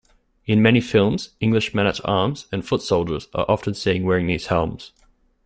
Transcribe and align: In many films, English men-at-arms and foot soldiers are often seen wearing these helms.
In 0.47 0.63
many 0.63 0.81
films, 0.81 1.29
English 1.39 1.75
men-at-arms 1.75 2.47
and 2.51 2.65
foot 2.67 2.81
soldiers 2.81 3.27
are 3.35 3.45
often 3.47 3.75
seen 3.75 4.03
wearing 4.03 4.25
these 4.25 4.47
helms. 4.47 4.93